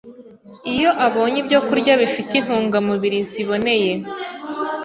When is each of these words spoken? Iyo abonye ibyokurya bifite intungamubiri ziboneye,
Iyo 0.73 0.89
abonye 1.05 1.37
ibyokurya 1.43 1.93
bifite 2.01 2.31
intungamubiri 2.37 3.19
ziboneye, 3.29 3.91